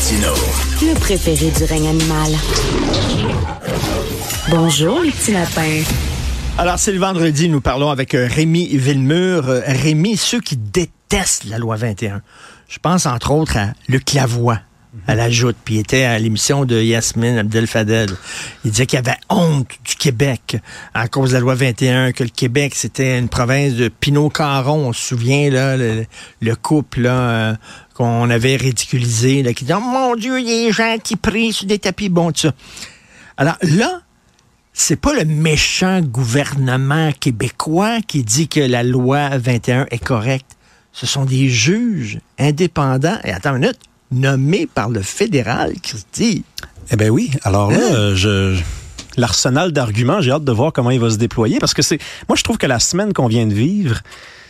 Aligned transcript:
Martineau. 0.00 0.34
Le 0.80 0.98
préféré 0.98 1.50
du 1.50 1.64
règne 1.64 1.88
animal. 1.88 2.32
Bonjour, 4.48 5.02
les 5.02 5.10
petits 5.10 5.32
lapins. 5.32 5.82
Alors, 6.56 6.78
c'est 6.78 6.92
le 6.92 6.98
vendredi, 6.98 7.50
nous 7.50 7.60
parlons 7.60 7.90
avec 7.90 8.14
euh, 8.14 8.26
Rémi 8.26 8.78
Villemur. 8.78 9.50
Euh, 9.50 9.60
Rémi, 9.66 10.16
ceux 10.16 10.40
qui 10.40 10.56
détestent 10.56 11.44
la 11.44 11.58
loi 11.58 11.76
21. 11.76 12.22
Je 12.66 12.78
pense 12.78 13.04
entre 13.04 13.30
autres 13.32 13.58
à 13.58 13.74
Luc 13.88 14.14
Lavoie 14.14 14.60
à 15.06 15.14
la 15.14 15.30
joute, 15.30 15.56
puis 15.64 15.76
il 15.76 15.80
était 15.80 16.02
à 16.02 16.18
l'émission 16.18 16.64
de 16.64 16.80
Yasmine 16.80 17.38
Abdel 17.38 17.66
Fadel. 17.66 18.10
Il 18.64 18.72
disait 18.72 18.86
qu'il 18.86 18.98
avait 18.98 19.16
honte 19.28 19.68
du 19.84 19.94
Québec 19.94 20.56
à 20.94 21.08
cause 21.08 21.30
de 21.30 21.34
la 21.34 21.40
loi 21.40 21.54
21, 21.54 22.12
que 22.12 22.24
le 22.24 22.30
Québec, 22.30 22.74
c'était 22.74 23.18
une 23.18 23.28
province 23.28 23.74
de 23.74 23.88
Pinot-Caron. 23.88 24.88
On 24.88 24.92
se 24.92 25.08
souvient, 25.08 25.50
là, 25.50 25.76
le, 25.76 26.56
couple 26.56 27.02
là, 27.02 27.12
euh, 27.12 27.54
qu'on 28.00 28.30
avait 28.30 28.56
ridiculisé, 28.56 29.42
là, 29.42 29.52
qui 29.52 29.64
disait, 29.64 29.76
oh, 29.76 29.80
mon 29.80 30.16
Dieu, 30.16 30.40
il 30.40 30.48
y 30.48 30.52
a 30.52 30.66
des 30.68 30.72
gens 30.72 30.96
qui 31.04 31.16
prient 31.16 31.52
sur 31.52 31.66
des 31.66 31.78
tapis, 31.78 32.08
bon, 32.08 32.32
tout 32.32 32.40
ça. 32.40 32.52
Alors 33.36 33.56
là, 33.60 34.00
c'est 34.72 34.96
pas 34.96 35.12
le 35.12 35.26
méchant 35.26 36.00
gouvernement 36.00 37.12
québécois 37.12 37.98
qui 38.00 38.24
dit 38.24 38.48
que 38.48 38.60
la 38.60 38.84
loi 38.84 39.36
21 39.36 39.86
est 39.90 40.02
correcte. 40.02 40.56
Ce 40.92 41.04
sont 41.04 41.26
des 41.26 41.50
juges 41.50 42.20
indépendants. 42.38 43.18
Et 43.22 43.32
attends 43.32 43.56
une 43.56 43.60
minute, 43.60 43.80
nommé 44.10 44.66
par 44.66 44.88
le 44.88 45.02
fédéral, 45.02 45.74
Christy. 45.82 46.42
Eh 46.90 46.96
bien 46.96 47.10
oui. 47.10 47.30
Alors 47.42 47.70
là, 47.70 47.80
hein? 47.82 47.94
euh, 47.94 48.16
je, 48.16 48.58
l'arsenal 49.18 49.72
d'arguments, 49.72 50.22
j'ai 50.22 50.30
hâte 50.30 50.44
de 50.44 50.52
voir 50.52 50.72
comment 50.72 50.90
il 50.90 51.00
va 51.00 51.10
se 51.10 51.18
déployer 51.18 51.58
parce 51.58 51.74
que 51.74 51.82
c'est, 51.82 51.98
moi, 52.30 52.36
je 52.36 52.44
trouve 52.44 52.56
que 52.56 52.66
la 52.66 52.78
semaine 52.78 53.12
qu'on 53.12 53.28
vient 53.28 53.46
de 53.46 53.52
vivre, 53.52 54.00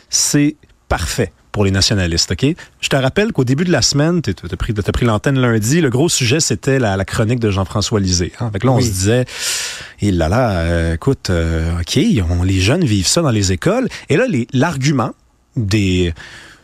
c'est 0.09 0.55
parfait 0.89 1.33
pour 1.53 1.65
les 1.65 1.71
nationalistes, 1.71 2.33
OK? 2.33 2.47
Je 2.81 2.89
te 2.89 2.97
rappelle 2.97 3.33
qu'au 3.33 3.45
début 3.45 3.65
de 3.65 3.73
la 3.73 3.83
semaine, 3.83 4.23
tu 4.23 4.31
as 4.31 4.57
pris, 4.57 4.73
pris 4.73 5.05
l'antenne 5.05 5.39
lundi, 5.39 5.81
le 5.81 5.91
gros 5.91 6.09
sujet, 6.09 6.41
c'était 6.41 6.79
la, 6.79 7.05
chronique 7.05 7.41
de 7.41 7.51
Jean-François 7.51 8.01
Lisée. 8.01 8.33
Hein? 8.41 8.51
là, 8.62 8.70
on 8.73 8.81
se 8.81 8.89
disait, 8.89 9.25
il 10.01 10.19
là 10.19 10.29
là, 10.29 10.51
euh, 10.61 10.95
écoute, 10.95 11.31
euh, 11.31 11.81
OK, 11.81 11.97
les 11.97 12.61
jeunes 12.61 12.84
vivent 12.84 13.07
ça 13.07 13.23
dans 13.23 13.31
les 13.31 13.53
écoles. 13.53 13.89
Et 14.09 14.17
là, 14.17 14.25
l'argument 14.53 15.12
des 15.57 16.15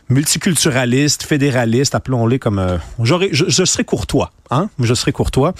multiculturaliste, 0.09 1.23
fédéraliste, 1.23 1.95
appelons-les 1.95 2.39
comme... 2.39 2.59
Euh, 2.59 2.77
je, 3.03 3.15
je, 3.31 3.65
serai 3.65 3.83
courtois, 3.83 4.31
hein? 4.51 4.69
Je 4.79 4.93
serai 4.93 5.11
courtois. 5.11 5.53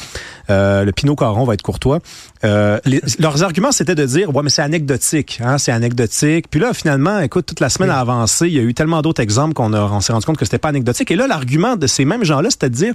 Euh, 0.50 0.86
le 0.86 0.92
Pinot 0.92 1.16
Caron 1.16 1.44
va 1.44 1.54
être 1.54 1.62
courtois. 1.62 2.00
Euh, 2.46 2.80
leurs 3.20 3.44
arguments, 3.44 3.72
c'était 3.72 3.96
de 3.96 4.06
dire, 4.06 4.34
ouais, 4.34 4.44
mais 4.44 4.50
c'est 4.50 4.62
anecdotique, 4.62 5.40
hein? 5.44 5.58
C'est 5.58 5.72
anecdotique. 5.72 6.50
Puis 6.50 6.60
là, 6.60 6.74
finalement, 6.74 7.20
écoute, 7.20 7.46
toute 7.46 7.60
la 7.60 7.70
semaine 7.70 7.90
a 7.90 8.00
avancé. 8.00 8.48
Il 8.48 8.54
y 8.54 8.60
a 8.60 8.64
eu 8.64 8.74
tellement 8.74 9.02
d'autres 9.02 9.22
exemples 9.22 9.54
qu'on 9.54 9.74
on 9.74 10.00
s'est 10.00 10.14
rendu 10.14 10.26
compte 10.26 10.38
que 10.38 10.46
c'était 10.46 10.58
pas 10.58 10.70
anecdotique. 10.70 11.12
Et 11.12 11.16
là, 11.16 11.28
l'argument 11.28 11.76
de 11.76 11.88
ces 11.88 12.06
mêmes 12.06 12.24
gens-là, 12.24 12.50
c'était 12.50 12.70
de 12.70 12.76
dire, 12.76 12.94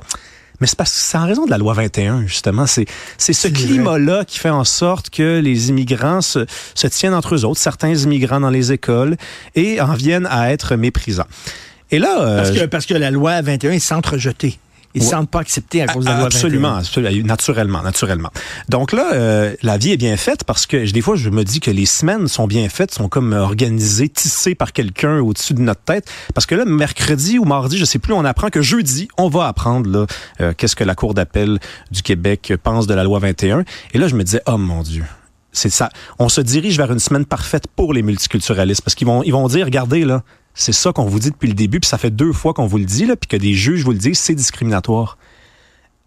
mais 0.62 0.68
c'est 0.68 0.78
parce 0.78 0.92
que 0.92 0.98
c'est 1.00 1.18
en 1.18 1.26
raison 1.26 1.44
de 1.44 1.50
la 1.50 1.58
loi 1.58 1.74
21, 1.74 2.24
justement. 2.28 2.66
C'est, 2.66 2.86
c'est 3.18 3.32
ce 3.32 3.48
climat-là 3.48 4.24
qui 4.24 4.38
fait 4.38 4.48
en 4.48 4.62
sorte 4.62 5.10
que 5.10 5.40
les 5.40 5.70
immigrants 5.70 6.20
se, 6.20 6.46
se 6.76 6.86
tiennent 6.86 7.14
entre 7.14 7.34
eux 7.34 7.44
autres, 7.44 7.58
certains 7.58 7.92
immigrants 7.92 8.38
dans 8.38 8.48
les 8.48 8.70
écoles, 8.70 9.16
et 9.56 9.80
en 9.80 9.94
viennent 9.94 10.28
à 10.30 10.52
être 10.52 10.76
méprisants. 10.76 11.26
Et 11.90 11.98
là, 11.98 12.20
euh, 12.20 12.36
parce, 12.36 12.52
que, 12.52 12.66
parce 12.66 12.86
que 12.86 12.94
la 12.94 13.10
loi 13.10 13.42
21 13.42 13.72
est 13.72 13.78
s'entrejetée. 13.80 14.60
Ils 14.94 15.02
ne 15.02 15.06
sentent 15.06 15.30
pas 15.30 15.40
acceptés 15.40 15.82
à 15.82 15.86
cause 15.86 16.04
de 16.04 16.10
la 16.10 16.16
loi 16.18 16.26
Absolument, 16.26 16.74
absolument, 16.74 17.24
naturellement, 17.24 17.82
naturellement. 17.82 18.30
Donc 18.68 18.92
là, 18.92 19.12
euh, 19.14 19.54
la 19.62 19.78
vie 19.78 19.92
est 19.92 19.96
bien 19.96 20.16
faite 20.16 20.44
parce 20.44 20.66
que 20.66 20.90
des 20.90 21.00
fois, 21.00 21.16
je 21.16 21.30
me 21.30 21.44
dis 21.44 21.60
que 21.60 21.70
les 21.70 21.86
semaines 21.86 22.28
sont 22.28 22.46
bien 22.46 22.68
faites, 22.68 22.92
sont 22.92 23.08
comme 23.08 23.32
organisées, 23.32 24.08
tissées 24.08 24.54
par 24.54 24.72
quelqu'un 24.72 25.18
au-dessus 25.20 25.54
de 25.54 25.60
notre 25.60 25.82
tête. 25.82 26.10
Parce 26.34 26.46
que 26.46 26.54
là, 26.54 26.64
mercredi 26.64 27.38
ou 27.38 27.44
mardi, 27.44 27.78
je 27.78 27.84
sais 27.84 27.98
plus, 27.98 28.12
on 28.12 28.24
apprend 28.24 28.48
que 28.48 28.62
jeudi, 28.62 29.08
on 29.18 29.28
va 29.28 29.46
apprendre 29.46 29.90
là 29.90 30.06
euh, 30.40 30.52
qu'est-ce 30.56 30.76
que 30.76 30.84
la 30.84 30.94
Cour 30.94 31.14
d'appel 31.14 31.58
du 31.90 32.02
Québec 32.02 32.52
pense 32.62 32.86
de 32.86 32.94
la 32.94 33.04
loi 33.04 33.18
21. 33.18 33.64
Et 33.94 33.98
là, 33.98 34.08
je 34.08 34.14
me 34.14 34.24
disais, 34.24 34.42
oh 34.46 34.58
mon 34.58 34.82
Dieu, 34.82 35.04
c'est 35.52 35.70
ça. 35.70 35.90
On 36.18 36.28
se 36.28 36.40
dirige 36.40 36.76
vers 36.76 36.90
une 36.90 36.98
semaine 36.98 37.26
parfaite 37.26 37.64
pour 37.76 37.92
les 37.92 38.02
multiculturalistes 38.02 38.82
parce 38.82 38.94
qu'ils 38.94 39.06
vont, 39.06 39.22
ils 39.22 39.32
vont 39.32 39.46
dire, 39.48 39.66
regardez 39.66 40.04
là, 40.04 40.22
c'est 40.54 40.72
ça 40.72 40.92
qu'on 40.92 41.04
vous 41.04 41.18
dit 41.18 41.30
depuis 41.30 41.48
le 41.48 41.54
début, 41.54 41.80
puis 41.80 41.88
ça 41.88 41.98
fait 41.98 42.10
deux 42.10 42.32
fois 42.32 42.52
qu'on 42.52 42.66
vous 42.66 42.78
le 42.78 42.84
dit, 42.84 43.06
là, 43.06 43.16
puis 43.16 43.28
que 43.28 43.36
des 43.36 43.54
juges 43.54 43.84
vous 43.84 43.92
le 43.92 43.98
disent, 43.98 44.18
c'est 44.18 44.34
discriminatoire. 44.34 45.16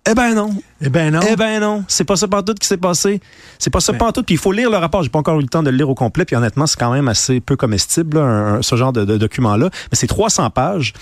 Eh 0.07 0.13
ben 0.13 0.35
non. 0.35 0.51
Eh 0.81 0.89
ben 0.89 1.11
non. 1.11 1.19
Eh 1.28 1.35
ben 1.35 1.59
non. 1.59 1.83
C'est 1.88 2.03
pas 2.03 2.16
ça 2.16 2.28
tout 2.28 2.53
qui 2.53 2.67
s'est 2.67 2.78
passé. 2.78 3.22
C'est 3.57 3.72
pas 3.72 3.79
ça 3.79 3.91
ben. 3.91 4.11
tout. 4.11 4.22
Puis 4.22 4.35
il 4.35 4.38
faut 4.38 4.51
lire 4.51 4.69
le 4.69 4.78
rapport. 4.78 5.01
J'ai 5.01 5.09
pas 5.09 5.17
encore 5.17 5.39
eu 5.39 5.41
le 5.41 5.47
temps 5.47 5.63
de 5.63 5.72
le 5.72 5.78
lire 5.78 5.89
au 5.89 5.95
complet. 5.95 6.25
Puis 6.25 6.35
honnêtement, 6.35 6.67
c'est 6.67 6.79
quand 6.79 6.94
même 6.94 7.07
assez 7.07 7.39
peu 7.39 7.55
comestible, 7.55 8.22
ce 8.61 8.75
genre 8.75 8.94
de, 8.94 9.03
document-là. 9.17 9.72
Mais 9.91 9.95
c'est 9.95 10.05
300 10.05 10.51
pages. 10.51 10.94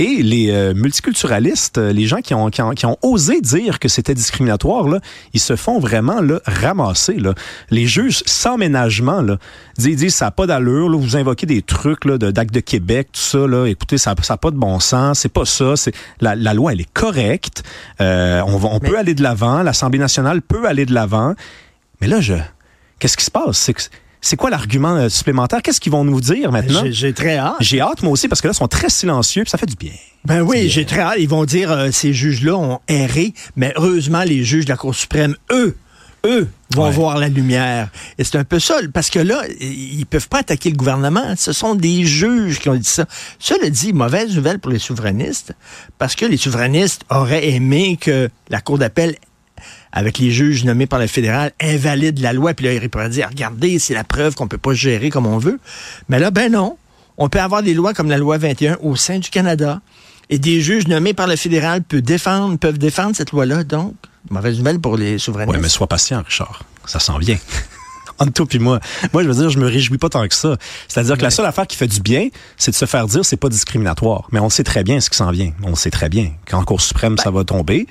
Et 0.00 0.22
les 0.22 0.50
euh, 0.50 0.72
multiculturalistes, 0.72 1.76
euh, 1.76 1.92
les 1.92 2.06
gens 2.06 2.22
qui 2.22 2.32
ont, 2.32 2.48
qui 2.48 2.86
ont, 2.86 2.96
osé 3.02 3.42
dire 3.42 3.78
que 3.78 3.86
c'était 3.86 4.14
discriminatoire, 4.14 4.88
là, 4.88 4.98
ils 5.34 5.40
se 5.40 5.56
font 5.56 5.78
vraiment 5.78 6.22
là, 6.22 6.40
ramasser. 6.46 7.16
Là. 7.16 7.34
Les 7.68 7.86
juges 7.86 8.22
sans 8.24 8.56
ménagement 8.56 9.20
là, 9.20 9.36
disent, 9.76 9.98
disent 9.98 10.14
ça 10.14 10.24
n'a 10.24 10.30
pas 10.30 10.46
d'allure. 10.46 10.88
Là, 10.88 10.96
vous 10.96 11.16
invoquez 11.18 11.44
des 11.44 11.60
trucs 11.60 12.06
là, 12.06 12.16
d'actes 12.16 12.54
de 12.54 12.60
Québec, 12.60 13.08
tout 13.12 13.20
ça. 13.20 13.46
Là, 13.46 13.66
écoutez, 13.66 13.98
ça 13.98 14.14
n'a 14.14 14.36
pas 14.38 14.50
de 14.50 14.56
bon 14.56 14.80
sens. 14.80 15.18
C'est 15.18 15.28
pas 15.28 15.44
ça. 15.44 15.76
C'est 15.76 15.92
la, 16.22 16.34
la 16.34 16.54
loi, 16.54 16.72
elle 16.72 16.80
est 16.80 16.92
correcte. 16.94 17.62
Euh, 18.00 18.40
on, 18.46 18.56
va, 18.56 18.70
on 18.72 18.80
peut 18.80 18.96
aller 18.96 19.12
de 19.12 19.22
l'avant. 19.22 19.62
L'Assemblée 19.62 19.98
nationale 19.98 20.40
peut 20.40 20.66
aller 20.66 20.86
de 20.86 20.94
l'avant. 20.94 21.34
Mais 22.00 22.06
là, 22.06 22.22
je, 22.22 22.36
qu'est-ce 23.00 23.18
qui 23.18 23.24
se 23.26 23.30
passe? 23.30 23.58
C'est 23.58 23.90
c'est 24.20 24.36
quoi 24.36 24.50
l'argument 24.50 24.96
euh, 24.96 25.08
supplémentaire? 25.08 25.62
Qu'est-ce 25.62 25.80
qu'ils 25.80 25.92
vont 25.92 26.04
nous 26.04 26.20
dire 26.20 26.52
maintenant? 26.52 26.82
J'ai 26.90 27.12
très 27.12 27.36
hâte. 27.36 27.56
J'ai 27.60 27.80
hâte, 27.80 28.02
moi 28.02 28.12
aussi, 28.12 28.28
parce 28.28 28.40
que 28.40 28.48
là, 28.48 28.52
ils 28.52 28.58
sont 28.58 28.68
très 28.68 28.90
silencieux, 28.90 29.42
puis 29.42 29.50
ça 29.50 29.58
fait 29.58 29.66
du 29.66 29.76
bien. 29.76 29.92
Ben 30.24 30.42
oui, 30.42 30.68
j'ai 30.68 30.84
très 30.84 31.00
hâte. 31.00 31.16
Ils 31.18 31.28
vont 31.28 31.44
dire, 31.44 31.70
euh, 31.70 31.90
ces 31.90 32.12
juges-là 32.12 32.56
ont 32.56 32.80
erré, 32.88 33.32
mais 33.56 33.72
heureusement, 33.76 34.22
les 34.22 34.44
juges 34.44 34.66
de 34.66 34.70
la 34.70 34.76
Cour 34.76 34.94
suprême, 34.94 35.36
eux, 35.50 35.74
eux, 36.26 36.48
vont 36.74 36.90
voir 36.90 37.18
la 37.18 37.28
lumière. 37.28 37.88
Et 38.18 38.24
c'est 38.24 38.36
un 38.36 38.44
peu 38.44 38.58
ça, 38.58 38.76
parce 38.92 39.08
que 39.08 39.18
là, 39.18 39.42
ils 39.60 40.04
peuvent 40.04 40.28
pas 40.28 40.40
attaquer 40.40 40.70
le 40.70 40.76
gouvernement. 40.76 41.34
Ce 41.36 41.52
sont 41.52 41.74
des 41.74 42.04
juges 42.04 42.58
qui 42.58 42.68
ont 42.68 42.74
dit 42.74 42.84
ça. 42.84 43.06
Cela 43.38 43.70
dit, 43.70 43.92
mauvaise 43.92 44.34
nouvelle 44.36 44.58
pour 44.58 44.70
les 44.70 44.78
souverainistes, 44.78 45.54
parce 45.98 46.14
que 46.14 46.26
les 46.26 46.36
souverainistes 46.36 47.02
auraient 47.08 47.48
aimé 47.48 47.98
que 47.98 48.28
la 48.50 48.60
Cour 48.60 48.78
d'appel 48.78 49.16
avec 49.92 50.18
les 50.18 50.30
juges 50.30 50.64
nommés 50.64 50.86
par 50.86 50.98
le 50.98 51.06
fédéral, 51.06 51.52
invalide 51.60 52.18
la 52.20 52.32
loi. 52.32 52.54
Puis 52.54 52.66
là, 52.66 52.74
il 52.74 52.90
pourrait 52.90 53.08
dire, 53.08 53.28
regardez, 53.28 53.78
c'est 53.78 53.94
la 53.94 54.04
preuve 54.04 54.34
qu'on 54.34 54.48
peut 54.48 54.58
pas 54.58 54.74
gérer 54.74 55.10
comme 55.10 55.26
on 55.26 55.38
veut. 55.38 55.58
Mais 56.08 56.18
là, 56.18 56.30
ben 56.30 56.52
non. 56.52 56.76
On 57.18 57.28
peut 57.28 57.40
avoir 57.40 57.62
des 57.62 57.74
lois 57.74 57.92
comme 57.92 58.08
la 58.08 58.18
loi 58.18 58.38
21 58.38 58.78
au 58.82 58.96
sein 58.96 59.18
du 59.18 59.28
Canada. 59.30 59.80
Et 60.30 60.38
des 60.38 60.60
juges 60.60 60.86
nommés 60.86 61.12
par 61.12 61.26
le 61.26 61.36
fédéral 61.36 61.82
peuvent 61.82 62.00
défendre, 62.00 62.56
peuvent 62.58 62.78
défendre 62.78 63.16
cette 63.16 63.32
loi-là. 63.32 63.64
Donc, 63.64 63.94
mauvaise 64.30 64.58
nouvelle 64.58 64.78
pour 64.78 64.96
les 64.96 65.18
souverainistes. 65.18 65.56
Oui, 65.56 65.62
mais 65.62 65.68
sois 65.68 65.86
patient, 65.86 66.22
Richard. 66.22 66.62
Ça 66.86 66.98
s'en 66.98 67.18
vient 67.18 67.36
entre 68.20 68.32
toi 68.32 68.46
puis 68.46 68.58
moi. 68.58 68.80
Moi, 69.12 69.22
je 69.22 69.28
veux 69.28 69.34
dire, 69.34 69.50
je 69.50 69.58
me 69.58 69.66
réjouis 69.66 69.98
pas 69.98 70.08
tant 70.08 70.26
que 70.28 70.34
ça. 70.34 70.56
C'est-à-dire 70.88 71.16
que 71.16 71.22
la 71.22 71.30
seule 71.30 71.46
affaire 71.46 71.66
qui 71.66 71.76
fait 71.76 71.86
du 71.86 72.00
bien, 72.00 72.28
c'est 72.56 72.70
de 72.70 72.76
se 72.76 72.84
faire 72.84 73.06
dire 73.06 73.24
c'est 73.24 73.36
pas 73.36 73.48
discriminatoire. 73.48 74.28
Mais 74.30 74.40
on 74.40 74.50
sait 74.50 74.64
très 74.64 74.84
bien 74.84 75.00
ce 75.00 75.10
qui 75.10 75.16
s'en 75.16 75.30
vient. 75.30 75.52
On 75.62 75.74
sait 75.74 75.90
très 75.90 76.08
bien 76.08 76.32
qu'en 76.48 76.62
Cour 76.64 76.80
suprême, 76.80 77.18
ça 77.18 77.30
va 77.30 77.44
tomber. 77.44 77.86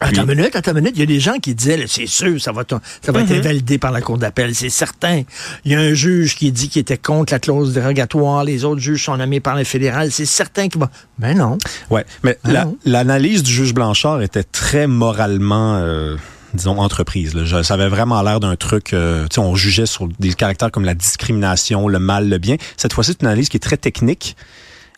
Attends 0.00 0.22
une 0.22 0.34
minute, 0.34 0.54
attends 0.54 0.72
une 0.72 0.78
minute. 0.78 0.92
Il 0.96 1.00
y 1.00 1.02
a 1.02 1.06
des 1.06 1.20
gens 1.20 1.38
qui 1.38 1.54
disaient, 1.54 1.86
c'est 1.88 2.06
sûr, 2.06 2.40
ça 2.40 2.52
va, 2.52 2.64
ça 2.68 3.12
va 3.12 3.20
être 3.20 3.30
mm-hmm. 3.30 3.40
validé 3.40 3.78
par 3.78 3.92
la 3.92 4.00
Cour 4.00 4.18
d'appel. 4.18 4.54
C'est 4.54 4.68
certain. 4.68 5.22
Il 5.64 5.72
y 5.72 5.74
a 5.74 5.80
un 5.80 5.94
juge 5.94 6.36
qui 6.36 6.52
dit 6.52 6.68
qu'il 6.68 6.80
était 6.80 6.98
contre 6.98 7.32
la 7.32 7.38
clause 7.38 7.72
dérogatoire. 7.72 8.44
Les 8.44 8.64
autres 8.64 8.80
juges 8.80 9.04
sont 9.04 9.16
nommés 9.16 9.40
par 9.40 9.56
le 9.56 9.64
fédéral. 9.64 10.10
C'est 10.10 10.26
certain 10.26 10.68
qu'il 10.68 10.80
va. 10.80 10.90
Ben 11.18 11.36
non. 11.36 11.58
Ouais. 11.90 12.04
Mais 12.22 12.38
ben 12.44 12.74
l'analyse 12.84 13.42
du 13.42 13.52
juge 13.52 13.74
Blanchard 13.74 14.22
était 14.22 14.44
très 14.44 14.86
moralement, 14.86 15.76
euh, 15.76 16.16
disons, 16.54 16.78
entreprise. 16.78 17.34
Ça 17.62 17.74
avait 17.74 17.88
vraiment 17.88 18.20
l'air 18.22 18.40
d'un 18.40 18.56
truc, 18.56 18.92
euh, 18.92 19.26
on 19.36 19.54
jugeait 19.54 19.86
sur 19.86 20.08
des 20.18 20.32
caractères 20.34 20.70
comme 20.70 20.84
la 20.84 20.94
discrimination, 20.94 21.88
le 21.88 21.98
mal, 21.98 22.28
le 22.28 22.38
bien. 22.38 22.56
Cette 22.76 22.92
fois-ci, 22.92 23.12
c'est 23.12 23.22
une 23.22 23.28
analyse 23.28 23.48
qui 23.48 23.56
est 23.56 23.60
très 23.60 23.76
technique. 23.76 24.36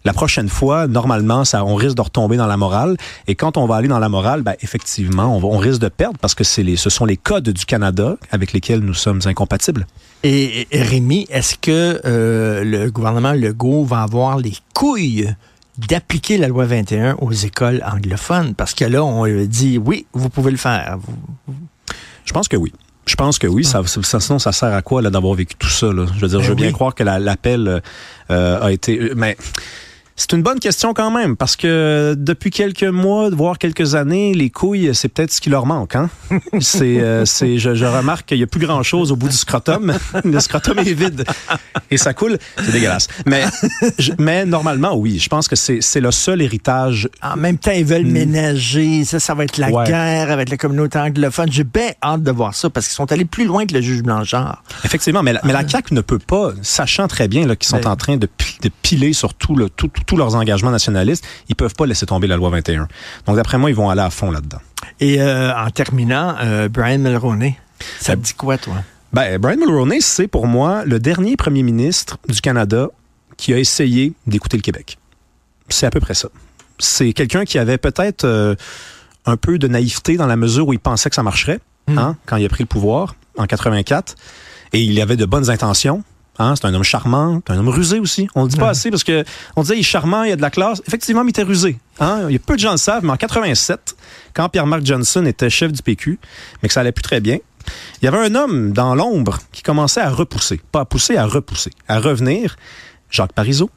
La 0.04 0.14
prochaine 0.14 0.48
fois, 0.48 0.86
normalement, 0.86 1.44
ça, 1.44 1.62
on 1.64 1.74
risque 1.74 1.96
de 1.96 2.00
retomber 2.00 2.38
dans 2.38 2.46
la 2.46 2.56
morale. 2.56 2.96
Et 3.26 3.34
quand 3.34 3.58
on 3.58 3.66
va 3.66 3.76
aller 3.76 3.88
dans 3.88 3.98
la 3.98 4.08
morale, 4.08 4.40
ben, 4.40 4.54
effectivement, 4.62 5.36
on, 5.36 5.58
risque 5.58 5.80
de 5.80 5.88
perdre 5.88 6.16
parce 6.18 6.34
que 6.34 6.42
les, 6.62 6.76
ce 6.76 6.88
sont 6.88 7.04
les 7.04 7.18
codes 7.18 7.50
du 7.50 7.66
Canada 7.66 8.16
avec 8.30 8.52
lesquels 8.52 8.80
nous 8.80 8.94
sommes 8.94 9.20
incompatibles. 9.26 9.86
Et, 10.22 10.66
et 10.70 10.82
Rémi, 10.82 11.26
est-ce 11.28 11.56
que 11.56 12.00
euh, 12.06 12.64
le 12.64 12.90
gouvernement 12.90 13.32
Legault 13.32 13.84
va 13.84 14.02
avoir 14.02 14.38
les 14.38 14.54
couilles 14.72 15.34
d'appliquer 15.88 16.38
la 16.38 16.48
loi 16.48 16.64
21 16.66 17.16
aux 17.16 17.32
écoles 17.32 17.82
anglophones? 17.84 18.54
Parce 18.54 18.74
que 18.74 18.84
là, 18.84 19.04
on 19.04 19.26
dit, 19.46 19.78
oui, 19.78 20.06
vous 20.12 20.28
pouvez 20.28 20.50
le 20.50 20.56
faire. 20.56 20.98
Je 22.24 22.32
pense 22.32 22.48
que 22.48 22.56
oui. 22.56 22.72
Je 23.06 23.14
pense 23.14 23.38
que 23.38 23.46
oui. 23.46 23.64
Ça, 23.64 23.82
sinon, 23.86 24.38
ça 24.38 24.52
sert 24.52 24.72
à 24.72 24.82
quoi 24.82 25.02
d'avoir 25.02 25.34
vécu 25.34 25.54
tout 25.56 25.68
ça? 25.68 25.88
Je 25.88 26.20
veux 26.20 26.28
dire, 26.28 26.40
je 26.40 26.48
veux 26.48 26.54
ben 26.54 26.62
bien 26.62 26.72
croire 26.72 26.94
que 26.94 27.02
l'appel 27.02 27.82
euh, 28.30 28.60
a 28.60 28.72
été... 28.72 29.12
Mais 29.16 29.36
C'est 30.22 30.34
une 30.34 30.42
bonne 30.42 30.58
question 30.60 30.92
quand 30.92 31.10
même, 31.10 31.34
parce 31.34 31.56
que 31.56 32.14
depuis 32.14 32.50
quelques 32.50 32.84
mois, 32.84 33.30
voire 33.30 33.56
quelques 33.56 33.94
années, 33.94 34.34
les 34.34 34.50
couilles, 34.50 34.90
c'est 34.92 35.08
peut-être 35.08 35.32
ce 35.32 35.40
qui 35.40 35.48
leur 35.48 35.64
manque. 35.64 35.96
Hein? 35.96 36.10
c'est, 36.60 37.00
euh, 37.00 37.24
c'est, 37.24 37.56
je, 37.56 37.74
je 37.74 37.86
remarque 37.86 38.26
qu'il 38.26 38.36
n'y 38.36 38.42
a 38.42 38.46
plus 38.46 38.60
grand-chose 38.60 39.12
au 39.12 39.16
bout 39.16 39.28
du 39.30 39.36
scrotum. 39.36 39.94
Le 40.24 40.38
scrotum 40.40 40.78
est 40.78 40.92
vide 40.92 41.24
et 41.90 41.96
ça 41.96 42.12
coule. 42.12 42.36
C'est 42.62 42.70
dégueulasse. 42.72 43.08
Mais, 43.24 43.44
je- 43.98 44.12
mais 44.18 44.44
normalement, 44.44 44.94
oui, 44.94 45.18
je 45.18 45.26
pense 45.30 45.48
que 45.48 45.56
c'est, 45.56 45.80
c'est 45.80 46.00
le 46.00 46.10
seul 46.10 46.42
héritage. 46.42 47.08
En 47.22 47.36
même 47.38 47.56
temps, 47.56 47.70
ils 47.70 47.86
veulent 47.86 48.04
ménager. 48.04 49.04
Ça, 49.06 49.20
ça 49.20 49.32
va 49.32 49.44
être 49.44 49.56
la 49.56 49.70
Ouais. 49.70 49.86
guerre 49.86 50.30
avec 50.30 50.50
la 50.50 50.58
communauté 50.58 50.98
anglophone. 50.98 51.50
J'ai 51.50 51.64
bien 51.64 51.92
hâte 52.02 52.22
de 52.22 52.30
voir 52.30 52.54
ça 52.54 52.68
parce 52.68 52.86
qu'ils 52.88 52.94
sont 52.96 53.10
allés 53.10 53.24
plus 53.24 53.46
loin 53.46 53.64
que 53.64 53.72
le 53.72 53.80
juge 53.80 54.02
Blanchard. 54.02 54.62
Effectivement, 54.84 55.22
mais 55.22 55.32
la, 55.32 55.40
mais 55.44 55.54
la 55.54 55.66
CAQ 55.66 55.94
ne 55.94 56.02
peut 56.02 56.18
pas, 56.18 56.50
sachant 56.60 57.08
très 57.08 57.26
bien 57.26 57.46
là, 57.46 57.56
qu'ils 57.56 57.70
sont 57.70 57.80
Ben. 57.80 57.92
en 57.92 57.96
train 57.96 58.18
de, 58.18 58.28
de 58.62 58.70
piler 58.82 59.14
sur 59.14 59.32
tout 59.32 59.56
le- 59.56 59.70
tout- 59.70 59.88
tout- 59.88 60.09
tous 60.10 60.16
leurs 60.16 60.34
engagements 60.34 60.72
nationalistes, 60.72 61.24
ils 61.48 61.54
peuvent 61.54 61.76
pas 61.76 61.86
laisser 61.86 62.04
tomber 62.04 62.26
la 62.26 62.36
loi 62.36 62.50
21. 62.50 62.88
Donc, 63.26 63.36
d'après 63.36 63.58
moi, 63.58 63.70
ils 63.70 63.76
vont 63.76 63.90
aller 63.90 64.00
à 64.00 64.10
fond 64.10 64.32
là-dedans. 64.32 64.58
Et 64.98 65.22
euh, 65.22 65.56
en 65.56 65.70
terminant, 65.70 66.34
euh, 66.40 66.68
Brian 66.68 66.98
Mulroney, 66.98 67.56
ça 68.00 68.16
te 68.16 68.20
dit 68.20 68.34
quoi, 68.34 68.58
toi? 68.58 68.74
Ben, 69.12 69.38
Brian 69.38 69.58
Mulroney, 69.58 70.00
c'est 70.00 70.26
pour 70.26 70.48
moi 70.48 70.84
le 70.84 70.98
dernier 70.98 71.36
premier 71.36 71.62
ministre 71.62 72.18
du 72.28 72.40
Canada 72.40 72.88
qui 73.36 73.54
a 73.54 73.58
essayé 73.58 74.12
d'écouter 74.26 74.56
le 74.56 74.62
Québec. 74.62 74.98
C'est 75.68 75.86
à 75.86 75.90
peu 75.90 76.00
près 76.00 76.14
ça. 76.14 76.28
C'est 76.80 77.12
quelqu'un 77.12 77.44
qui 77.44 77.60
avait 77.60 77.78
peut-être 77.78 78.24
euh, 78.24 78.56
un 79.26 79.36
peu 79.36 79.58
de 79.60 79.68
naïveté 79.68 80.16
dans 80.16 80.26
la 80.26 80.36
mesure 80.36 80.66
où 80.66 80.72
il 80.72 80.80
pensait 80.80 81.08
que 81.08 81.14
ça 81.14 81.22
marcherait 81.22 81.60
hein, 81.86 82.16
quand 82.26 82.36
il 82.36 82.44
a 82.44 82.48
pris 82.48 82.64
le 82.64 82.68
pouvoir 82.68 83.14
en 83.38 83.46
84. 83.46 84.16
Et 84.72 84.80
il 84.80 85.00
avait 85.00 85.16
de 85.16 85.24
bonnes 85.24 85.50
intentions. 85.50 86.02
Hein, 86.38 86.54
c'est 86.56 86.66
un 86.66 86.72
homme 86.72 86.82
charmant, 86.82 87.42
c'est 87.46 87.52
un 87.52 87.58
homme 87.58 87.68
rusé 87.68 87.98
aussi. 87.98 88.28
On 88.34 88.44
le 88.44 88.48
dit 88.48 88.56
pas 88.56 88.70
assez 88.70 88.90
parce 88.90 89.04
que 89.04 89.24
on 89.56 89.62
disait 89.62 89.76
il 89.76 89.80
est 89.80 89.82
charmant, 89.82 90.22
il 90.22 90.32
a 90.32 90.36
de 90.36 90.42
la 90.42 90.50
classe. 90.50 90.82
Effectivement, 90.86 91.22
mais 91.22 91.28
il 91.28 91.30
était 91.30 91.42
rusé. 91.42 91.78
Hein? 91.98 92.26
Il 92.28 92.32
y 92.32 92.36
a 92.36 92.38
peu 92.38 92.54
de 92.54 92.60
gens 92.60 92.70
le 92.70 92.78
savent, 92.78 93.04
mais 93.04 93.12
en 93.12 93.16
87, 93.16 93.94
quand 94.32 94.48
Pierre-Marc 94.48 94.84
Johnson 94.84 95.26
était 95.26 95.50
chef 95.50 95.72
du 95.72 95.82
PQ, 95.82 96.18
mais 96.62 96.68
que 96.68 96.72
ça 96.72 96.80
allait 96.80 96.92
plus 96.92 97.02
très 97.02 97.20
bien, 97.20 97.38
il 98.00 98.04
y 98.04 98.08
avait 98.08 98.18
un 98.18 98.34
homme 98.34 98.72
dans 98.72 98.94
l'ombre 98.94 99.38
qui 99.52 99.62
commençait 99.62 100.00
à 100.00 100.10
repousser. 100.10 100.60
Pas 100.72 100.80
à 100.80 100.84
pousser, 100.84 101.16
à 101.16 101.26
repousser. 101.26 101.70
À 101.88 101.98
revenir, 102.00 102.56
Jacques 103.10 103.32
Parizeau. 103.32 103.70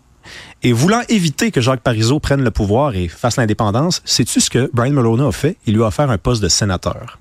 Et 0.62 0.72
voulant 0.72 1.02
éviter 1.10 1.52
que 1.52 1.60
Jacques 1.60 1.82
Parizeau 1.82 2.20
prenne 2.20 2.44
le 2.44 2.52
pouvoir 2.52 2.96
et 2.96 3.10
fasse 3.10 3.36
l'indépendance, 3.36 4.02
sais-tu 4.06 4.40
ce 4.40 4.50
que 4.50 4.70
Brian 4.74 4.94
Mulroney 4.94 5.28
a 5.28 5.32
fait? 5.34 5.58
Il 5.66 5.76
lui 5.76 5.84
a 5.84 5.88
offert 5.88 6.10
un 6.10 6.18
poste 6.18 6.42
de 6.42 6.48
sénateur. 6.48 7.20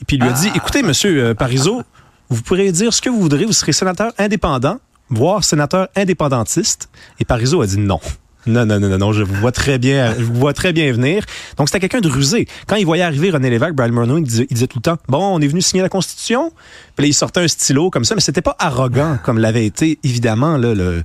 Et 0.00 0.04
puis 0.06 0.16
il 0.16 0.22
lui 0.22 0.30
a 0.30 0.32
dit, 0.32 0.50
écoutez, 0.54 0.82
monsieur 0.82 1.22
euh, 1.22 1.34
Parizeau, 1.34 1.82
vous 2.30 2.42
pourrez 2.42 2.72
dire 2.72 2.92
ce 2.92 3.00
que 3.00 3.10
vous 3.10 3.20
voudrez, 3.20 3.44
vous 3.44 3.52
serez 3.52 3.72
sénateur 3.72 4.12
indépendant, 4.18 4.78
voire 5.10 5.44
sénateur 5.44 5.88
indépendantiste. 5.96 6.88
Et 7.20 7.24
Parizeau 7.24 7.62
a 7.62 7.66
dit 7.66 7.78
non. 7.78 8.00
Non, 8.46 8.66
non, 8.66 8.78
non, 8.78 8.90
non, 8.90 8.98
non, 8.98 9.12
je 9.12 9.22
vous 9.22 9.34
vois 9.36 9.52
très 9.52 9.78
bien, 9.78 10.14
je 10.18 10.24
vous 10.24 10.34
vois 10.34 10.52
très 10.52 10.74
bien 10.74 10.92
venir. 10.92 11.24
Donc, 11.56 11.68
c'était 11.68 11.80
quelqu'un 11.80 12.00
de 12.00 12.12
rusé. 12.12 12.46
Quand 12.66 12.76
il 12.76 12.84
voyait 12.84 13.02
arriver 13.02 13.30
René 13.30 13.48
Lévesque, 13.48 13.72
Brian 13.72 13.90
Mulroney, 13.90 14.20
il 14.20 14.46
disait, 14.46 14.66
tout 14.66 14.78
le 14.78 14.82
temps, 14.82 14.98
bon, 15.08 15.36
on 15.36 15.40
est 15.40 15.46
venu 15.46 15.62
signer 15.62 15.82
la 15.82 15.88
Constitution. 15.88 16.52
Puis 16.94 17.04
là, 17.04 17.08
il 17.08 17.14
sortait 17.14 17.40
un 17.40 17.48
stylo 17.48 17.88
comme 17.88 18.04
ça, 18.04 18.14
mais 18.14 18.20
c'était 18.20 18.42
pas 18.42 18.54
arrogant 18.58 19.18
comme 19.22 19.38
l'avait 19.38 19.64
été, 19.64 19.98
évidemment, 20.04 20.58
le 20.58 21.04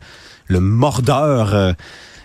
mordeur 0.59 1.55
euh, 1.55 1.71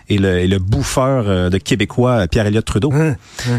et, 0.09 0.17
le, 0.17 0.39
et 0.39 0.47
le 0.47 0.59
bouffeur 0.59 1.25
euh, 1.27 1.49
de 1.49 1.57
Québécois, 1.57 2.11
euh, 2.11 2.27
Pierre-Éliott 2.27 2.65
Trudeau. 2.65 2.91
Hein, 2.93 3.15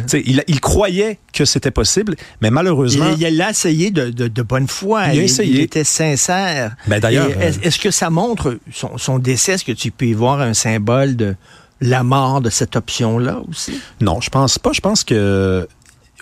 sais, 0.06 0.22
Il, 0.24 0.42
il 0.46 0.60
croyait 0.60 1.18
que 1.32 1.44
c'était 1.44 1.70
possible, 1.70 2.16
mais 2.40 2.50
malheureusement... 2.50 3.10
Il, 3.18 3.26
il 3.26 3.42
a 3.42 3.50
essayé 3.50 3.90
de, 3.90 4.10
de, 4.10 4.28
de 4.28 4.42
bonne 4.42 4.68
foi. 4.68 5.06
Il 5.12 5.20
a 5.20 5.22
essayé. 5.22 5.54
Il 5.54 5.60
était 5.60 5.84
sincère. 5.84 6.76
Ben, 6.86 7.00
d'ailleurs, 7.00 7.30
Et 7.40 7.66
Est-ce 7.66 7.78
que 7.78 7.90
ça 7.90 8.10
montre 8.10 8.58
son, 8.72 8.98
son 8.98 9.18
décès? 9.18 9.52
Est-ce 9.52 9.64
que 9.64 9.72
tu 9.72 9.90
peux 9.90 10.06
y 10.06 10.12
voir 10.12 10.40
un 10.40 10.54
symbole 10.54 11.16
de 11.16 11.34
la 11.80 12.02
mort 12.02 12.40
de 12.40 12.50
cette 12.50 12.76
option-là 12.76 13.40
aussi? 13.48 13.80
Non, 14.00 14.20
je 14.20 14.30
pense 14.30 14.58
pas. 14.58 14.72
Je 14.72 14.80
pense 14.80 15.04
que 15.04 15.66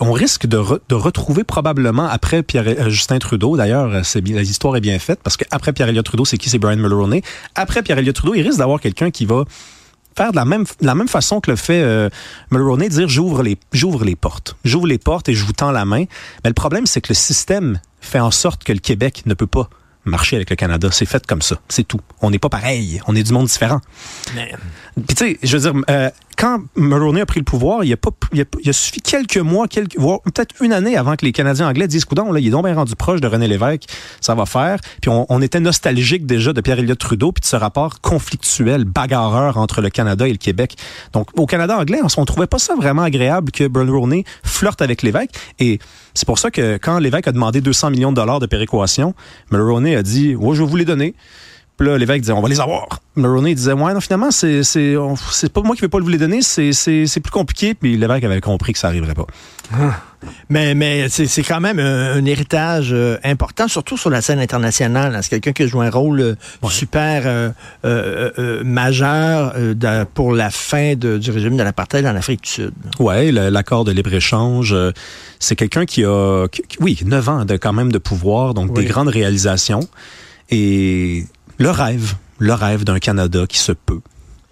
on 0.01 0.11
risque 0.11 0.47
de, 0.47 0.57
re- 0.57 0.81
de 0.89 0.95
retrouver 0.97 1.45
probablement 1.45 2.09
après 2.09 2.43
Pierre, 2.43 2.65
euh, 2.67 2.91
Justin 2.91 3.21
Trudeau. 3.21 3.57
D'ailleurs, 3.57 3.95
euh, 3.95 4.01
c'est 4.03 4.19
est 4.19 4.81
bien 4.81 4.99
faite 4.99 5.21
parce 5.23 5.37
qu'après 5.37 5.73
Pierre 5.73 5.89
Elliott 5.89 6.05
Trudeau, 6.05 6.25
c'est 6.25 6.37
qui? 6.37 6.51
C'est 6.51 6.59
Brian 6.59 6.79
Mulroney. 6.79 7.23
Après 7.55 7.83
Pierre 7.85 7.99
Elliott 7.99 8.17
Trudeau, 8.17 8.35
il 8.35 8.43
risque 8.43 8.59
d'avoir 8.59 8.81
quelqu'un 8.81 9.13
qui 9.13 9.25
va 9.25 9.45
faire 10.17 10.31
de 10.31 10.37
la 10.37 10.45
même 10.45 10.65
de 10.65 10.87
la 10.87 10.95
même 10.95 11.09
façon 11.09 11.41
que 11.41 11.51
le 11.51 11.57
fait 11.57 11.83
euh, 11.83 12.09
Mulroney, 12.51 12.89
dire 12.89 13.09
j'ouvre 13.09 13.43
les 13.43 13.59
j'ouvre 13.73 14.05
les 14.05 14.17
portes, 14.17 14.57
j'ouvre 14.65 14.87
les 14.87 14.99
portes 14.99 15.29
et 15.29 15.35
je 15.35 15.45
vous 15.45 15.53
tends 15.53 15.73
la 15.73 15.85
main. 15.85 16.05
Mais 16.43 16.51
le 16.51 16.55
problème, 16.55 16.87
c'est 16.87 17.01
que 17.01 17.09
le 17.09 17.15
système 17.15 17.81
fait 18.01 18.21
en 18.21 18.31
sorte 18.31 18.65
que 18.65 18.73
le 18.73 18.79
Québec 18.79 19.23
ne 19.27 19.35
peut 19.35 19.47
pas 19.47 19.69
marcher 20.05 20.37
avec 20.37 20.51
le 20.51 20.57
Canada. 20.57 20.89
C'est 20.93 21.07
fait 21.07 21.27
comme 21.27 21.43
ça. 21.43 21.57
C'est 21.69 21.85
tout. 21.85 22.01
On 22.21 22.31
n'est 22.31 22.39
pas 22.39 22.49
pareil. 22.49 23.01
On 23.07 23.17
est 23.17 23.23
du 23.23 23.33
monde 23.33 23.47
différent. 23.47 23.81
Puis 24.95 25.17
tu 25.17 25.25
sais, 25.25 25.39
je 25.43 25.57
veux 25.57 25.73
dire, 25.73 25.83
euh, 25.91 26.11
quand 26.37 26.61
Mulroney 26.77 27.21
a 27.21 27.27
pris 27.27 27.41
le 27.41 27.45
pouvoir, 27.45 27.85
il 27.85 27.93
a 27.93 27.97
a, 27.97 28.73
suffi 28.73 29.01
quelques 29.01 29.39
mois, 29.39 29.67
voire 29.97 30.21
peut-être 30.23 30.55
une 30.63 30.73
année 30.73 30.97
avant 30.97 31.17
que 31.17 31.25
les 31.25 31.33
Canadiens 31.33 31.69
anglais 31.69 31.89
disent, 31.89 32.05
coudon, 32.05 32.33
là, 32.33 32.41
il 32.41 32.47
est 32.47 32.51
donc 32.51 32.65
bien 32.65 32.75
rendu 32.75 32.95
proche 32.95 33.21
de 33.21 33.27
René 33.27 33.49
Lévesque, 33.49 33.85
ça 34.21 34.35
va 34.35 34.47
faire. 34.47 34.79
Puis 35.01 35.11
on, 35.11 35.43
était 35.43 35.61
nostalgique 35.61 36.27
déjà 36.27 36.53
de 36.53 36.61
Pierre-Éliott 36.61 36.99
Trudeau, 36.99 37.33
puis 37.33 37.41
de 37.41 37.47
ce 37.47 37.57
rapport 37.57 38.01
conflictuel, 38.01 38.85
bagarreur 38.85 39.59
entre 39.59 39.81
le 39.81 39.91
Canada 39.91 40.27
et 40.27 40.33
le 40.33 40.39
Québec. 40.39 40.77
Donc 41.13 41.29
au 41.37 41.47
Canada 41.47 41.79
anglais, 41.79 42.01
on, 42.03 42.21
on 42.21 42.25
trouvait 42.25 42.47
pas 42.47 42.59
ça 42.59 42.75
vraiment 42.75 43.03
agréable 43.03 43.51
que 43.51 43.65
Mulroney 43.65 44.25
flirte 44.43 44.81
avec 44.81 45.03
Lévesque. 45.03 45.31
Et 45.59 45.79
c'est 46.15 46.27
pour 46.27 46.39
ça 46.39 46.51
que 46.51 46.77
quand 46.77 46.99
Lévesque 46.99 47.29
a 47.29 47.33
demandé 47.33 47.61
200 47.61 47.91
millions 47.91 48.11
de 48.11 48.17
dollars 48.17 48.41
de 48.41 48.47
péréquation, 48.47 49.15
Mulroney 49.51 49.97
a 49.97 50.03
dit, 50.03 50.35
ouais, 50.35 50.55
je 50.55 50.63
vais 50.63 50.69
vous 50.69 50.77
les 50.77 50.85
donner. 50.85 51.15
Puis 51.77 51.89
là, 51.89 51.99
l'évêque 51.99 52.21
disait, 52.21 52.33
on 52.33 52.41
va 52.41 52.49
les 52.49 52.61
avoir. 52.61 52.87
Mulroney 53.17 53.53
disait, 53.55 53.73
ouais, 53.73 53.93
non, 53.95 54.01
finalement, 54.01 54.31
c'est, 54.31 54.63
c'est, 54.63 54.95
pas 55.53 55.61
moi 55.63 55.75
qui 55.75 55.83
vais 55.83 55.89
pas 55.89 55.99
vous 55.99 56.09
les 56.09 56.19
donner, 56.19 56.41
c'est, 56.41 56.73
c'est, 56.73 57.07
c'est 57.07 57.19
plus 57.21 57.33
compliqué. 57.33 57.75
Puis 57.75 57.97
l'évêque 57.97 58.23
avait 58.23 58.41
compris 58.41 58.73
que 58.73 58.79
ça 58.79 58.87
arriverait 58.89 59.15
pas. 59.15 59.27
Mais, 60.49 60.75
mais 60.75 61.09
c'est 61.09 61.43
quand 61.43 61.61
même 61.61 61.79
un, 61.81 62.15
un 62.17 62.25
héritage 62.27 62.91
euh, 62.93 63.19
important, 63.25 63.67
surtout 63.69 63.97
sur 63.97 64.09
la 64.09 64.23
scène 64.23 64.39
internationale. 64.39 65.15
hein. 65.17 65.21
C'est 65.23 65.31
quelqu'un 65.31 65.53
qui 65.53 65.69
joue 65.69 65.81
un 65.83 65.91
rôle 65.91 66.21
euh, 66.21 66.35
super 66.69 67.23
euh, 67.85 68.63
majeur 68.65 69.55
de- 69.59 70.05
pour 70.05 70.33
la 70.33 70.51
fin 70.51 70.95
de- 70.95 71.19
du 71.19 71.31
régime 71.31 71.57
de 71.57 71.63
l'apartheid 71.63 72.07
en 72.07 72.15
Afrique 72.17 72.43
du 72.45 72.51
Sud? 72.51 72.73
Le- 73.01 73.49
l'accord 73.51 73.85
de 73.85 73.93
libre-échange, 73.93 74.75
c'est 75.41 75.57
quelqu'un 75.57 75.85
qui 75.87 76.05
a, 76.05 76.47
qui- 76.49 76.63
oui, 76.81 76.99
9 77.05 77.29
ans 77.29 77.45
de, 77.45 77.57
quand 77.57 77.73
même 77.73 77.91
de 77.93 77.99
pouvoir, 77.99 78.55
donc 78.55 78.71
Oui. 78.77 78.85
des 78.85 78.89
grandes 78.89 79.09
réalisations. 79.09 79.81
Et 80.51 81.25
le 81.59 81.71
rêve, 81.71 82.15
le 82.39 82.53
rêve 82.53 82.85
d'un 82.85 82.99
Canada 82.99 83.47
qui 83.49 83.59
se 83.59 83.73
peut 83.73 84.01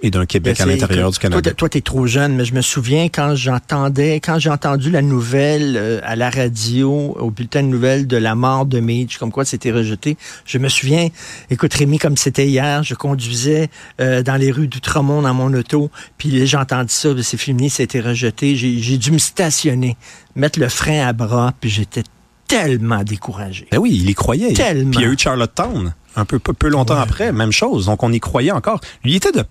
et 0.03 0.11
d'un 0.11 0.27
Québec 0.27 0.61
à 0.61 0.67
l'intérieur 0.67 1.11
du 1.11 1.19
Canada. 1.19 1.53
Toi, 1.53 1.69
tu 1.69 1.79
es 1.79 1.81
trop 1.81 2.07
jeune, 2.07 2.35
mais 2.35 2.45
je 2.45 2.55
me 2.55 2.61
souviens 2.61 3.05
quand 3.05 3.37
j'entendais, 3.37 4.17
quand 4.17 4.39
j'ai 4.39 4.51
entendu 4.51 4.91
la 4.91 5.01
nouvelle 5.01 5.77
euh, 5.77 6.01
à 6.03 6.17
la 6.17 6.29
radio, 6.29 7.17
au 7.19 7.31
bulletin 7.31 7.63
de 7.63 7.69
nouvelles 7.69 8.07
de 8.07 8.17
la 8.17 8.35
mort 8.35 8.67
de 8.67 8.81
Mitch, 8.81 9.19
comme 9.19 9.31
quoi 9.31 9.45
c'était 9.45 9.71
rejeté. 9.71 10.17
Je 10.45 10.59
me 10.59 10.69
souviens, 10.69 11.09
écoute 11.51 11.73
Rémi, 11.73 11.99
comme 11.99 12.17
c'était 12.17 12.49
hier, 12.49 12.83
je 12.83 12.95
conduisais 12.95 13.71
euh, 14.01 14.23
dans 14.23 14.37
les 14.37 14.51
rues 14.51 14.67
d'Outremont 14.67 15.23
dans 15.23 15.35
mon 15.35 15.55
auto, 15.55 15.91
puis 16.19 16.53
entendu 16.57 16.93
ça, 16.93 17.15
ben, 17.15 17.23
c'est 17.23 17.37
fini, 17.37 17.71
c'était 17.71 18.01
rejeté. 18.01 18.57
J'ai 18.57 18.79
j'ai 18.79 18.99
dû 18.99 19.13
me 19.13 19.19
stationner, 19.19 19.97
mettre 20.35 20.59
le 20.59 20.69
frein 20.69 21.07
à 21.07 21.13
bras, 21.13 21.53
puis 21.61 21.71
j'étais 21.71 22.03
tellement 22.49 23.03
découragé. 23.05 23.67
Ben 23.71 23.79
oui, 23.79 23.91
il 23.95 24.11
y 24.11 24.15
croyait. 24.15 24.53
Tellement. 24.53 24.91
Puis 24.91 25.01
il 25.01 25.03
y 25.05 25.09
a 25.09 25.13
eu 25.13 25.17
Charlottetown, 25.19 25.95
un 26.17 26.25
peu, 26.25 26.39
peu, 26.39 26.53
peu 26.53 26.69
longtemps 26.69 26.97
après, 26.99 27.33
même 27.33 27.53
chose. 27.53 27.87
Donc 27.87 28.03
on 28.03 28.13
y 28.13 28.21
croyait 28.21 28.53
encore. 28.53 28.81
Lui, 29.05 29.13
il 29.13 29.17
était 29.17 29.33
de, 29.33 29.45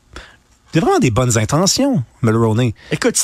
vraiment 0.73 0.99
des 0.99 1.11
bonnes 1.11 1.37
intentions, 1.37 2.03
Mulroney. 2.21 2.73
Écoute, 2.91 3.15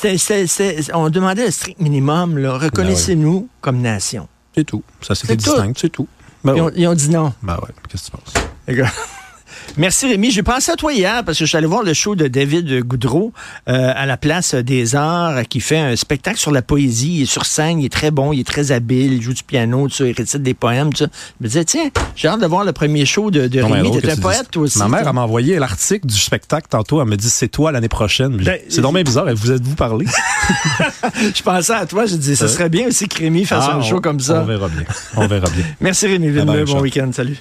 on 0.93 1.09
demandait 1.09 1.45
le 1.45 1.51
strict 1.51 1.79
minimum, 1.79 2.37
là. 2.37 2.57
reconnaissez-nous 2.57 3.47
comme 3.61 3.79
nation. 3.79 4.27
C'est 4.55 4.63
tout. 4.63 4.83
Ça, 5.01 5.13
c'était 5.15 5.33
C'est 5.33 5.37
tout. 5.37 5.55
distinct, 5.55 5.73
c'est 5.77 5.89
tout. 5.89 6.07
Ben 6.43 6.55
Ils 6.55 6.61
ouais. 6.61 6.67
ont, 6.67 6.71
ils 6.75 6.87
ont 6.87 6.93
dit 6.93 7.09
non. 7.09 7.33
Ben 7.43 7.55
ouais, 7.55 7.69
qu'est-ce 7.89 8.11
que 8.11 8.17
tu 8.17 8.23
penses? 8.23 9.07
Merci 9.77 10.07
Rémi. 10.07 10.31
J'ai 10.31 10.41
pensé 10.41 10.71
à 10.71 10.75
toi 10.75 10.91
hier 10.91 11.23
parce 11.23 11.37
que 11.37 11.45
je 11.45 11.49
suis 11.49 11.57
allé 11.57 11.67
voir 11.67 11.83
le 11.83 11.93
show 11.93 12.15
de 12.15 12.27
David 12.27 12.79
Goudreau 12.83 13.31
euh, 13.69 13.91
à 13.95 14.07
la 14.07 14.17
place 14.17 14.55
des 14.55 14.95
Arts 14.95 15.43
qui 15.47 15.59
fait 15.59 15.77
un 15.77 15.95
spectacle 15.95 16.37
sur 16.39 16.51
la 16.51 16.63
poésie. 16.63 17.17
Il 17.17 17.21
est 17.23 17.25
sur 17.25 17.45
scène, 17.45 17.79
il 17.79 17.85
est 17.85 17.89
très 17.93 18.09
bon, 18.09 18.33
il 18.33 18.39
est 18.39 18.47
très 18.47 18.71
habile, 18.71 19.13
il 19.13 19.21
joue 19.21 19.33
du 19.33 19.43
piano, 19.43 19.87
tout 19.87 19.93
ça, 19.93 20.05
il 20.07 20.13
récite 20.13 20.41
des 20.41 20.55
poèmes. 20.55 20.91
Tout 20.93 21.03
ça. 21.05 21.09
Je 21.39 21.43
me 21.43 21.47
disais, 21.47 21.63
tiens, 21.65 21.89
j'ai 22.15 22.27
hâte 22.27 22.41
de 22.41 22.47
voir 22.47 22.63
le 22.65 22.71
premier 22.73 23.05
show 23.05 23.29
de, 23.29 23.47
de 23.47 23.61
Non, 23.61 23.69
mais 23.69 23.81
Rémi. 23.81 24.01
T'es 24.01 24.11
un 24.11 24.15
tu 24.15 24.21
poète 24.21 24.49
toi 24.49 24.63
aussi. 24.63 24.79
Ma 24.79 24.87
mère 24.87 25.07
elle 25.07 25.13
m'a 25.13 25.21
envoyé 25.21 25.59
l'article 25.59 26.07
du 26.07 26.15
spectacle 26.17 26.67
tantôt. 26.69 26.99
Elle 26.99 27.07
me 27.07 27.15
dit 27.15 27.29
c'est 27.29 27.47
toi 27.47 27.71
l'année 27.71 27.87
prochaine. 27.89 28.35
Ben, 28.37 28.59
c'est 28.69 28.81
bien 28.81 29.03
bizarre. 29.03 29.27
Vous 29.35 29.51
êtes-vous 29.51 29.75
parlé? 29.75 30.05
Je 31.35 31.41
pensais 31.43 31.73
à 31.73 31.85
toi, 31.85 32.05
je 32.05 32.15
disais, 32.15 32.35
ce 32.35 32.47
serait 32.47 32.69
bien 32.69 32.87
aussi 32.87 33.07
que 33.07 33.19
Rémi 33.19 33.45
fasse 33.45 33.65
Ah, 33.69 33.75
un 33.75 33.81
show 33.81 33.97
on- 33.97 34.01
comme 34.01 34.19
ça. 34.19 34.41
On 34.41 34.45
verra 34.45 34.69
bien. 34.69 34.83
On 35.15 35.27
verra 35.27 35.49
bien. 35.49 35.63
Merci 35.81 36.07
Rémi 36.07 36.29
Villeneuve, 36.29 36.65
bon 36.67 36.81
week-end, 36.81 37.09
salut. 37.13 37.37